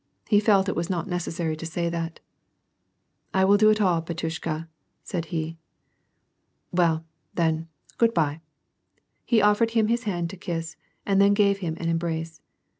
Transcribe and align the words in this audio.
He 0.27 0.39
felt 0.39 0.65
that 0.65 0.71
it 0.71 0.75
was 0.75 0.89
not 0.89 1.07
necessary 1.07 1.55
to 1.55 1.63
say 1.67 1.87
that. 1.87 2.19
"I 3.35 3.45
will 3.45 3.57
do 3.57 3.69
it 3.69 3.79
all, 3.79 4.01
batyushka," 4.01 4.67
said 5.03 5.25
he." 5.25 5.57
Well, 6.71 7.05
then, 7.35 7.67
good 7.99 8.11
by." 8.15 8.41
He 9.25 9.41
ofForod 9.41 9.69
him 9.77 9.89
his 9.89 10.05
hand 10.05 10.31
to 10.31 10.37
kiss, 10.37 10.75
and 11.05 11.21
then 11.21 11.35
gave 11.35 11.59
him 11.59 11.77
an 11.79 11.87
embrace. 11.87 12.41